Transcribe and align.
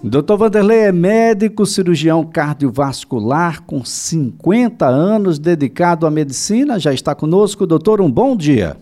Dr. 0.00 0.36
Vanderlei 0.36 0.78
é 0.82 0.92
médico 0.92 1.66
cirurgião 1.66 2.24
cardiovascular 2.24 3.64
com 3.64 3.84
50 3.84 4.86
anos 4.86 5.40
dedicado 5.40 6.06
à 6.06 6.10
medicina. 6.10 6.78
Já 6.78 6.92
está 6.92 7.16
conosco, 7.16 7.66
doutor. 7.66 8.00
Um 8.00 8.08
bom 8.08 8.36
dia. 8.36 8.76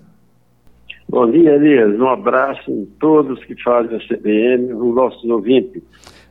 Bom 1.08 1.30
dia, 1.30 1.54
Elias. 1.54 1.98
Um 1.98 2.06
abraço 2.06 2.70
em 2.70 2.84
todos 3.00 3.42
que 3.46 3.54
fazem 3.62 3.96
a 3.96 4.00
CBN, 4.00 4.74
os 4.74 4.94
nossos 4.94 5.24
ouvintes. 5.24 5.82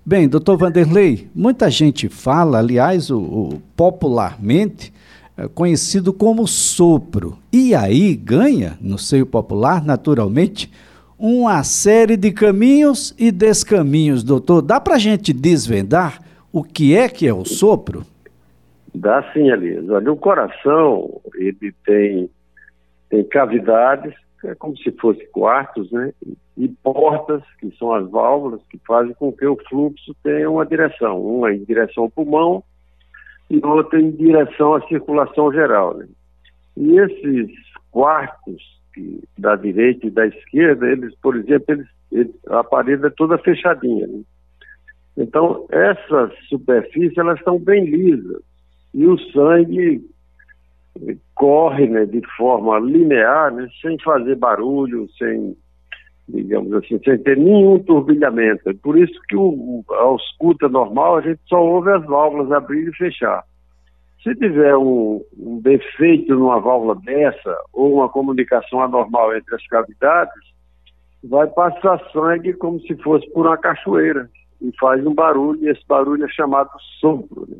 Bem, 0.05 0.29
doutor 0.29 0.55
Vanderlei, 0.55 1.29
muita 1.33 1.67
gente 1.71 2.07
fala, 2.07 2.59
aliás, 2.59 3.09
o, 3.09 3.17
o 3.17 3.61
popularmente 3.75 4.93
é 5.35 5.47
conhecido 5.47 6.13
como 6.13 6.45
sopro. 6.45 7.39
E 7.51 7.73
aí 7.73 8.13
ganha, 8.15 8.77
no 8.79 8.99
seio 8.99 9.25
popular, 9.25 9.83
naturalmente, 9.83 10.71
uma 11.17 11.63
série 11.63 12.17
de 12.17 12.31
caminhos 12.31 13.15
e 13.17 13.31
descaminhos, 13.31 14.23
doutor. 14.23 14.61
Dá 14.61 14.79
para 14.79 14.95
a 14.95 14.99
gente 14.99 15.33
desvendar 15.33 16.21
o 16.51 16.63
que 16.63 16.95
é 16.95 17.09
que 17.09 17.27
é 17.27 17.33
o 17.33 17.45
sopro? 17.45 18.03
Dá 18.93 19.23
sim, 19.33 19.49
Elias. 19.49 19.85
O 19.89 20.15
coração, 20.15 21.21
ele 21.35 21.73
tem, 21.85 22.29
tem 23.09 23.23
cavidades, 23.25 24.13
é 24.43 24.55
como 24.55 24.77
se 24.77 24.91
fossem 24.91 25.27
quartos, 25.31 25.91
né? 25.91 26.13
E 26.57 26.67
portas, 26.69 27.41
que 27.59 27.75
são 27.77 27.93
as 27.93 28.09
válvulas, 28.09 28.61
que 28.69 28.79
fazem 28.87 29.13
com 29.15 29.31
que 29.31 29.45
o 29.45 29.57
fluxo 29.67 30.15
tenha 30.23 30.49
uma 30.49 30.65
direção. 30.65 31.21
Uma 31.21 31.53
em 31.53 31.63
direção 31.63 32.03
ao 32.03 32.09
pulmão 32.09 32.63
e 33.49 33.59
outra 33.65 33.99
em 33.99 34.11
direção 34.11 34.73
à 34.73 34.81
circulação 34.87 35.51
geral, 35.51 35.97
né? 35.97 36.07
E 36.77 36.97
esses 36.99 37.51
quartos 37.91 38.61
da 39.37 39.55
direita 39.55 40.07
e 40.07 40.11
da 40.11 40.25
esquerda, 40.27 40.87
eles, 40.87 41.13
por 41.21 41.35
exemplo, 41.35 41.65
eles, 41.69 41.87
eles, 42.11 42.35
a 42.47 42.63
parede 42.63 43.05
é 43.05 43.09
toda 43.09 43.37
fechadinha. 43.37 44.07
Né? 44.07 44.21
Então, 45.17 45.65
essas 45.71 46.31
superfícies, 46.49 47.17
elas 47.17 47.39
estão 47.39 47.59
bem 47.59 47.85
lisas. 47.85 48.41
E 48.93 49.05
o 49.05 49.17
sangue 49.31 50.01
corre 51.33 51.87
né, 51.87 52.05
de 52.05 52.21
forma 52.37 52.79
linear, 52.79 53.53
né, 53.53 53.67
sem 53.81 53.97
fazer 53.99 54.35
barulho, 54.35 55.07
sem, 55.17 55.55
digamos 56.27 56.71
assim, 56.73 56.99
sem 57.03 57.17
ter 57.17 57.37
nenhum 57.37 57.79
turbilhamento. 57.79 58.69
É 58.69 58.73
por 58.73 58.97
isso 58.97 59.19
que 59.27 59.35
o, 59.35 59.83
a 59.89 60.15
escuta 60.15 60.69
normal, 60.69 61.17
a 61.17 61.21
gente 61.21 61.41
só 61.47 61.61
ouve 61.61 61.91
as 61.91 62.05
válvulas 62.05 62.51
abrir 62.51 62.87
e 62.87 62.95
fechar. 62.95 63.43
Se 64.25 64.33
tiver 64.33 64.75
um, 64.75 65.23
um, 65.37 65.61
defeito 65.61 66.33
numa 66.33 66.59
válvula 66.59 66.95
dessa 66.95 67.55
ou 67.71 67.97
uma 67.97 68.09
comunicação 68.09 68.81
anormal 68.81 69.35
entre 69.35 69.53
as 69.53 69.67
cavidades, 69.67 70.33
vai 71.23 71.45
passar 71.45 72.01
sangue 72.11 72.53
como 72.53 72.79
se 72.81 72.95
fosse 73.03 73.31
por 73.31 73.45
uma 73.45 73.55
cachoeira 73.55 74.27
e 74.59 74.71
faz 74.79 75.05
um 75.05 75.13
barulho, 75.13 75.63
e 75.63 75.69
esse 75.69 75.85
barulho 75.87 76.25
é 76.25 76.29
chamado 76.29 76.71
sopro. 76.99 77.45
Né? 77.47 77.57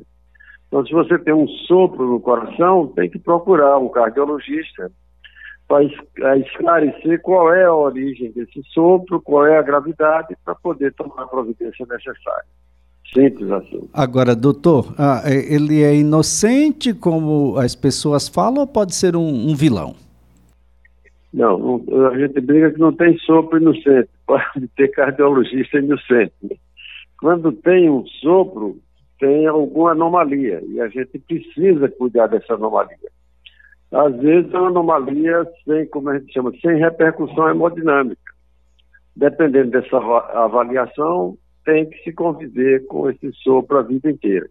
Então, 0.68 0.84
se 0.84 0.92
você 0.92 1.20
tem 1.20 1.36
um 1.36 1.48
sopro 1.48 2.04
no 2.04 2.20
coração, 2.20 2.88
tem 2.96 3.12
que 3.12 3.20
procurar 3.20 3.78
um 3.78 3.90
cardiologista 3.90 4.92
para 5.68 5.84
esclarecer 6.38 7.22
qual 7.22 7.54
é 7.54 7.66
a 7.66 7.76
origem 7.76 8.32
desse 8.32 8.64
sopro, 8.74 9.22
qual 9.22 9.46
é 9.46 9.56
a 9.56 9.62
gravidade, 9.62 10.36
para 10.44 10.56
poder 10.56 10.96
tomar 10.96 11.24
a 11.24 11.28
providência 11.28 11.86
necessária. 11.86 12.50
Simples 13.16 13.50
assim. 13.50 13.90
Agora, 13.94 14.36
doutor, 14.36 14.94
ah, 14.98 15.22
é, 15.24 15.54
ele 15.54 15.82
é 15.82 15.96
inocente, 15.96 16.94
como 16.94 17.58
as 17.58 17.74
pessoas 17.74 18.28
falam, 18.28 18.60
ou 18.60 18.68
pode 18.68 18.94
ser 18.94 19.16
um, 19.16 19.50
um 19.50 19.56
vilão? 19.56 19.96
Não, 21.34 21.58
não, 21.58 22.08
a 22.08 22.18
gente 22.20 22.40
briga 22.42 22.72
que 22.72 22.80
não 22.80 22.92
tem 22.92 23.18
sopro 23.20 23.60
inocente, 23.60 24.10
pode 24.28 24.68
ter 24.76 24.90
cardiologista 24.90 25.80
inocente. 25.80 26.60
Quando 27.20 27.54
tem 27.54 27.90
um 27.90 28.06
sopro, 28.22 28.78
tem 29.18 29.48
alguma 29.48 29.92
anomalia, 29.92 30.62
e 30.68 30.82
a 30.82 30.90
gente 30.90 31.18
precisa 31.20 31.88
cuidar 31.88 32.28
dessa 32.28 32.54
anomalia. 32.54 32.98
Às 33.92 34.14
vezes 34.18 34.54
é 34.54 34.58
uma 34.58 34.68
anomalia 34.68 35.48
sem, 35.64 35.86
como 35.88 36.10
a 36.10 36.20
gente 36.20 36.34
chama, 36.34 36.52
sem 36.62 36.78
repercussão 36.78 37.50
hemodinâmica. 37.50 38.34
Dependendo 39.16 39.72
dessa 39.72 39.98
avaliação, 39.98 41.38
tem 41.66 41.90
que 41.90 42.02
se 42.04 42.14
conviver 42.14 42.86
com 42.86 43.10
esse 43.10 43.34
sopro 43.34 43.80
a 43.80 43.82
vida 43.82 44.10
inteira. 44.10 44.48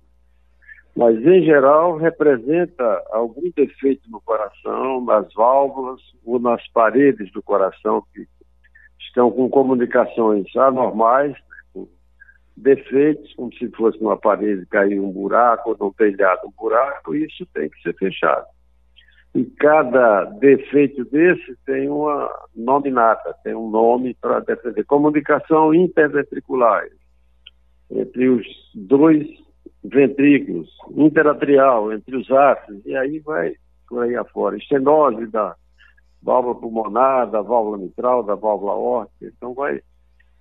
Mas, 0.97 1.17
em 1.25 1.43
geral, 1.43 1.97
representa 1.97 3.03
algum 3.11 3.51
defeito 3.57 4.09
no 4.11 4.21
coração, 4.21 5.05
nas 5.05 5.33
válvulas 5.33 6.01
ou 6.25 6.39
nas 6.39 6.67
paredes 6.69 7.33
do 7.33 7.43
coração 7.43 8.05
que 8.13 8.27
estão 9.01 9.31
com 9.31 9.49
comunicações 9.49 10.55
anormais, 10.57 11.37
com 11.73 11.89
defeitos, 12.57 13.33
como 13.35 13.53
se 13.55 13.69
fosse 13.71 14.01
numa 14.01 14.17
parede 14.17 14.67
cair 14.67 15.01
um 15.01 15.11
buraco 15.11 15.71
ou 15.71 15.77
num 15.79 15.93
telhado 15.93 16.47
um 16.47 16.53
buraco, 16.57 17.15
e 17.15 17.25
isso 17.25 17.45
tem 17.53 17.69
que 17.69 17.81
ser 17.83 17.95
fechado. 17.95 18.47
E 19.35 19.45
cada 19.45 20.25
defeito 20.25 21.05
desse 21.07 21.57
tem 21.67 21.89
uma 21.89 22.31
nominata, 22.55 23.35
tem 23.43 23.53
um 23.53 23.69
nome 23.69 24.15
para 24.21 24.39
defender. 24.39 24.85
Comunicação 24.85 25.75
interventricular 25.75 26.85
entre 27.94 28.28
os 28.28 28.47
dois 28.75 29.27
ventrículos, 29.84 30.69
interatrial, 30.97 31.93
entre 31.93 32.16
os 32.16 32.31
ácidos, 32.31 32.84
e 32.87 32.97
aí 32.97 33.19
vai 33.21 33.55
por 33.88 34.03
aí 34.03 34.16
afora. 34.16 34.56
Estenose 34.56 35.27
da 35.27 35.55
válvula 36.22 36.55
pulmonar, 36.55 37.31
da 37.31 37.43
válvula 37.43 37.78
mitral, 37.78 38.22
da 38.22 38.34
válvula 38.34 38.72
órtica. 38.72 39.32
Então 39.37 39.53
vai, 39.55 39.81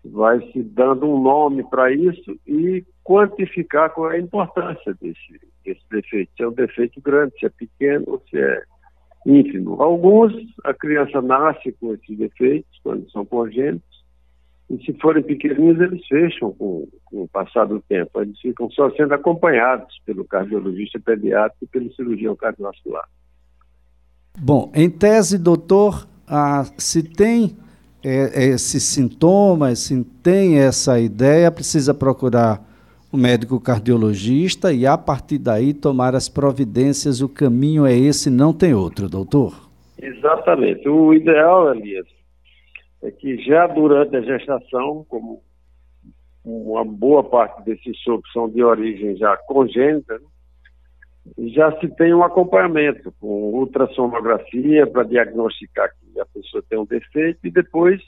vai 0.04 0.40
se 0.52 0.64
dando 0.64 1.06
um 1.06 1.22
nome 1.22 1.64
para 1.70 1.92
isso 1.92 2.40
e 2.48 2.84
quantificar 3.04 3.92
qual 3.92 4.12
é 4.12 4.16
a 4.16 4.22
importância 4.22 4.96
desse, 5.00 5.40
desse 5.66 5.82
defeito. 5.92 6.32
Se 6.38 6.44
é 6.44 6.48
um 6.48 6.54
defeito 6.54 7.02
grande, 7.02 7.38
se 7.38 7.46
é 7.46 7.50
pequeno 7.50 8.06
ou 8.08 8.24
se 8.30 8.38
é 8.38 8.64
ínfimo. 9.26 9.82
Alguns, 9.82 10.34
a 10.64 10.74
criança 10.74 11.22
nasce 11.22 11.72
com 11.74 11.94
esses 11.94 12.18
defeitos, 12.18 12.80
quando 12.82 13.10
são 13.12 13.26
congênitos, 13.26 13.93
e 14.74 14.86
se 14.86 14.94
forem 15.00 15.24
pequeninos, 15.24 15.80
eles 15.80 16.06
fecham 16.08 16.52
com, 16.54 16.88
com 17.06 17.24
o 17.24 17.28
passar 17.28 17.66
do 17.66 17.80
tempo. 17.82 18.22
Eles 18.22 18.40
ficam 18.40 18.70
só 18.72 18.90
sendo 18.92 19.14
acompanhados 19.14 20.00
pelo 20.06 20.26
cardiologista 20.26 21.00
pediátrico 21.00 21.64
e 21.64 21.68
pelo 21.68 21.94
cirurgião 21.94 22.36
cardiovascular. 22.36 23.08
Bom, 24.40 24.72
em 24.74 24.90
tese, 24.90 25.38
doutor, 25.38 26.08
ah, 26.28 26.66
se 26.78 27.04
tem 27.04 27.56
é, 28.04 28.46
esses 28.46 28.84
sintomas, 28.84 29.80
se 29.80 30.04
tem 30.24 30.60
essa 30.60 31.00
ideia, 31.00 31.52
precisa 31.52 31.94
procurar 31.94 32.62
o 33.12 33.18
médico 33.18 33.60
cardiologista 33.60 34.74
e, 34.74 34.88
a 34.88 34.98
partir 34.98 35.38
daí, 35.38 35.74
tomar 35.74 36.16
as 36.16 36.28
providências. 36.28 37.22
O 37.22 37.30
caminho 37.30 37.86
é 37.86 37.96
esse, 37.96 38.30
não 38.30 38.52
tem 38.52 38.74
outro, 38.74 39.08
doutor? 39.08 39.70
Exatamente. 40.02 40.90
O 40.90 41.14
ideal, 41.14 41.76
Elias, 41.76 42.08
é 43.04 43.12
que 43.12 43.38
já 43.44 43.68
durante 43.68 44.16
a 44.16 44.22
gestação, 44.22 45.06
como 45.10 45.44
uma 46.44 46.84
boa 46.84 47.24
parte 47.24 47.64
desses 47.64 47.98
sopros 48.02 48.32
são 48.32 48.50
de 48.50 48.64
origem 48.64 49.16
já 49.18 49.36
congênita, 49.38 50.18
né, 50.18 50.26
já 51.50 51.72
se 51.80 51.88
tem 51.96 52.14
um 52.14 52.24
acompanhamento 52.24 53.14
com 53.20 53.54
ultrassonografia 53.54 54.88
para 54.88 55.04
diagnosticar 55.04 55.90
que 55.92 56.20
a 56.20 56.26
pessoa 56.26 56.64
tem 56.70 56.80
um 56.80 56.86
defeito 56.86 57.40
e 57.46 57.52
depois 57.52 58.02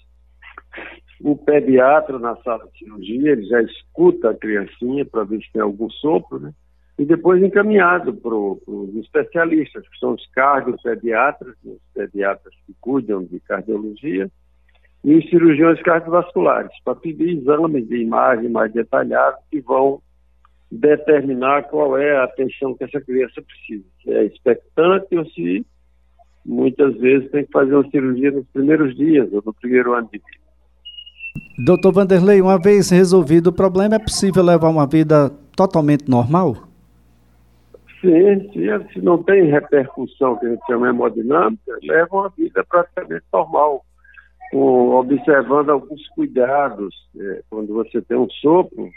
o 1.21 1.35
pediatra 1.37 2.19
na 2.19 2.35
sala 2.37 2.67
de 2.67 2.79
cirurgia, 2.79 3.31
ele 3.31 3.45
já 3.45 3.61
escuta 3.61 4.31
a 4.31 4.35
criancinha 4.35 5.05
para 5.05 5.23
ver 5.23 5.39
se 5.41 5.51
tem 5.53 5.61
algum 5.61 5.89
sopro, 5.89 6.39
né? 6.39 6.51
E 6.97 7.05
depois 7.05 7.41
encaminhado 7.41 8.13
para 8.13 8.35
os 8.35 8.95
especialistas, 8.97 9.87
que 9.87 9.97
são 9.97 10.13
os 10.13 10.25
cardiopediatras, 10.31 11.55
os 11.63 11.79
pediatras 11.93 12.53
que 12.65 12.73
cuidam 12.79 13.23
de 13.23 13.39
cardiologia, 13.41 14.29
e 15.05 15.17
os 15.17 15.29
cirurgiões 15.29 15.79
cardiovasculares, 15.83 16.71
para 16.83 16.95
pedir 16.95 17.37
exames 17.37 17.87
de 17.87 17.97
imagem 17.97 18.49
mais 18.49 18.73
detalhados 18.73 19.39
que 19.51 19.61
vão 19.61 20.01
determinar 20.71 21.61
qual 21.65 21.95
é 21.95 22.17
a 22.17 22.23
atenção 22.23 22.73
que 22.73 22.85
essa 22.85 22.99
criança 22.99 23.39
precisa. 23.39 23.85
Se 24.03 24.11
é 24.11 24.23
expectante 24.25 25.15
ou 25.15 25.23
se 25.27 25.63
muitas 26.43 26.97
vezes 26.97 27.29
tem 27.29 27.45
que 27.45 27.51
fazer 27.51 27.75
uma 27.75 27.87
cirurgia 27.91 28.31
nos 28.31 28.47
primeiros 28.47 28.95
dias 28.95 29.31
ou 29.31 29.43
no 29.45 29.53
primeiro 29.53 29.93
ano 29.93 30.09
de 30.11 30.17
vida. 30.17 30.45
Doutor 31.63 31.91
Vanderlei, 31.91 32.41
uma 32.41 32.59
vez 32.59 32.89
resolvido 32.89 33.47
o 33.47 33.53
problema, 33.53 33.95
é 33.95 33.99
possível 33.99 34.41
levar 34.41 34.69
uma 34.69 34.87
vida 34.87 35.29
totalmente 35.55 36.09
normal? 36.09 36.55
Sim, 38.01 38.49
se, 38.51 38.93
se 38.93 39.01
não 39.01 39.21
tem 39.21 39.51
repercussão 39.51 40.35
que 40.37 40.47
a 40.47 40.49
gente 40.49 40.65
chama 40.65 40.89
hemodinâmica, 40.89 41.77
leva 41.83 42.09
uma 42.11 42.29
vida 42.29 42.65
praticamente 42.67 43.23
normal 43.31 43.85
observando 44.57 45.69
alguns 45.69 46.07
cuidados. 46.09 46.93
É, 47.17 47.41
quando 47.49 47.73
você 47.73 48.01
tem 48.01 48.17
um 48.17 48.29
sopro, 48.29 48.89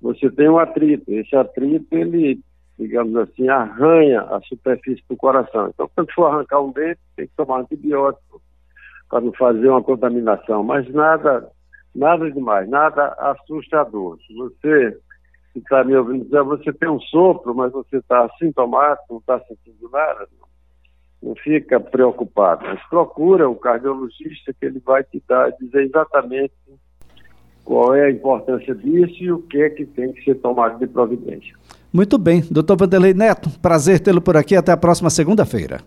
você 0.00 0.30
tem 0.30 0.48
um 0.48 0.58
atrito. 0.58 1.12
Esse 1.12 1.36
atrito, 1.36 1.86
ele, 1.90 2.40
digamos 2.78 3.14
assim, 3.16 3.48
arranha 3.48 4.22
a 4.22 4.40
superfície 4.42 5.02
do 5.08 5.16
coração. 5.16 5.68
Então, 5.68 5.90
quando 5.94 6.12
for 6.12 6.26
arrancar 6.26 6.60
um 6.60 6.72
dente, 6.72 7.00
tem 7.16 7.26
que 7.26 7.32
tomar 7.36 7.60
antibiótico 7.60 8.40
para 9.08 9.20
não 9.20 9.32
fazer 9.32 9.68
uma 9.68 9.82
contaminação. 9.82 10.62
Mas 10.62 10.88
nada 10.92 11.50
Nada 11.94 12.30
demais, 12.30 12.68
nada 12.68 13.08
assustador. 13.18 14.18
Se 14.26 14.34
você 14.34 14.96
está 15.56 15.82
me 15.82 15.96
ouvindo 15.96 16.24
dizer, 16.24 16.42
você 16.44 16.72
tem 16.72 16.88
um 16.88 17.00
sopro, 17.00 17.54
mas 17.54 17.72
você 17.72 17.96
está 17.96 18.24
assintomático, 18.26 19.14
não 19.14 19.18
está 19.18 19.40
sentindo 19.40 19.90
nada, 19.90 20.28
não, 20.38 20.46
não 21.22 21.34
fica 21.36 21.78
preocupado. 21.78 22.64
Mas 22.66 22.80
procura 22.88 23.48
o 23.48 23.54
cardiologista 23.54 24.52
que 24.52 24.66
ele 24.66 24.80
vai 24.84 25.04
te 25.04 25.22
dar, 25.28 25.50
dizer 25.60 25.84
exatamente 25.84 26.52
qual 27.64 27.94
é 27.94 28.06
a 28.06 28.10
importância 28.10 28.74
disso 28.74 29.22
e 29.22 29.32
o 29.32 29.42
que 29.42 29.62
é 29.62 29.70
que 29.70 29.84
tem 29.84 30.12
que 30.12 30.24
ser 30.24 30.36
tomado 30.36 30.78
de 30.78 30.86
providência. 30.86 31.54
Muito 31.92 32.18
bem. 32.18 32.42
Doutor 32.50 32.76
Vanderlei 32.76 33.14
Neto, 33.14 33.50
prazer 33.60 34.00
tê-lo 34.00 34.20
por 34.20 34.36
aqui. 34.36 34.56
Até 34.56 34.72
a 34.72 34.76
próxima 34.76 35.10
segunda-feira. 35.10 35.80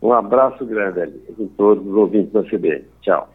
Um 0.00 0.12
abraço 0.12 0.64
grande, 0.64 1.00
a 1.00 1.08
todos 1.56 1.86
os 1.86 1.94
ouvintes 1.94 2.32
da 2.32 2.42
CBN. 2.42 2.84
Tchau. 3.00 3.28